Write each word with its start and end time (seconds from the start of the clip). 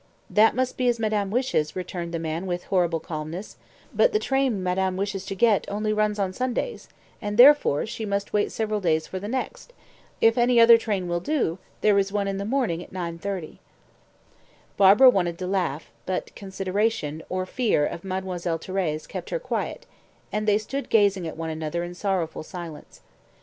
"That 0.31 0.55
must 0.55 0.77
be 0.77 0.87
as 0.87 0.97
madame 0.97 1.29
wishes," 1.29 1.75
returned 1.75 2.11
the 2.11 2.17
man 2.17 2.47
with 2.47 2.63
horrible 2.73 2.99
calmness; 2.99 3.57
"but 3.93 4.13
the 4.13 4.17
train 4.17 4.63
madame 4.63 4.97
wishes 4.97 5.27
to 5.27 5.35
get 5.35 5.69
only 5.69 5.93
runs 5.93 6.17
on 6.17 6.33
Sundays, 6.33 6.89
and, 7.21 7.37
therefore, 7.37 7.85
she 7.85 8.03
must 8.03 8.33
wait 8.33 8.51
several 8.51 8.79
days 8.79 9.05
for 9.05 9.19
the 9.19 9.27
next. 9.27 9.73
If 10.19 10.39
any 10.39 10.59
other 10.59 10.79
train 10.79 11.07
will 11.07 11.19
do, 11.19 11.59
there 11.81 11.99
is 11.99 12.11
one 12.11 12.27
in 12.27 12.39
the 12.39 12.45
morning 12.45 12.81
at 12.83 12.91
9.30." 12.91 13.59
Barbara 14.75 15.11
wanted 15.11 15.37
to 15.37 15.45
laugh, 15.45 15.91
but 16.07 16.33
consideration 16.33 17.21
or 17.29 17.45
fear 17.45 17.85
of 17.85 18.03
Mademoiselle 18.03 18.57
Thérèse 18.57 19.07
kept 19.07 19.29
her 19.29 19.37
quiet, 19.37 19.85
and 20.31 20.47
they 20.47 20.57
stood 20.57 20.89
gazing 20.89 21.27
at 21.27 21.37
one 21.37 21.51
another 21.51 21.83
in 21.83 21.93
sorrowful 21.93 22.41
silence. 22.41 23.01